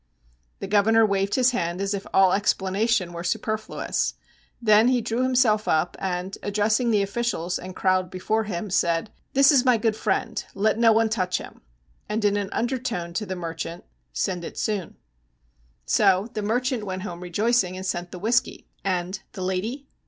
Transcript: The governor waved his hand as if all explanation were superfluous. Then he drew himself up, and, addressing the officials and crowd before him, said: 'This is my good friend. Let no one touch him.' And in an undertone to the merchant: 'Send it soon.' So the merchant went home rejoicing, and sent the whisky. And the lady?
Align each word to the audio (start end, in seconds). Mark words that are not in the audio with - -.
The 0.57 0.65
governor 0.67 1.05
waved 1.05 1.35
his 1.35 1.51
hand 1.51 1.79
as 1.79 1.93
if 1.93 2.07
all 2.11 2.33
explanation 2.33 3.13
were 3.13 3.23
superfluous. 3.23 4.15
Then 4.59 4.87
he 4.87 4.99
drew 4.99 5.21
himself 5.21 5.67
up, 5.67 5.95
and, 5.99 6.35
addressing 6.41 6.89
the 6.89 7.03
officials 7.03 7.59
and 7.59 7.75
crowd 7.75 8.09
before 8.09 8.45
him, 8.45 8.71
said: 8.71 9.11
'This 9.33 9.51
is 9.51 9.63
my 9.63 9.77
good 9.77 9.95
friend. 9.95 10.43
Let 10.55 10.79
no 10.79 10.91
one 10.91 11.09
touch 11.09 11.37
him.' 11.37 11.61
And 12.09 12.25
in 12.25 12.35
an 12.35 12.49
undertone 12.51 13.13
to 13.13 13.27
the 13.27 13.35
merchant: 13.35 13.83
'Send 14.11 14.43
it 14.43 14.57
soon.' 14.57 14.95
So 15.85 16.31
the 16.33 16.41
merchant 16.41 16.83
went 16.83 17.03
home 17.03 17.21
rejoicing, 17.21 17.77
and 17.77 17.85
sent 17.85 18.09
the 18.09 18.17
whisky. 18.17 18.65
And 18.83 19.21
the 19.33 19.43
lady? 19.43 19.85